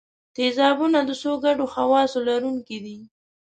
[0.35, 2.97] تیزابونه د څو ګډو خواصو لرونکي دي.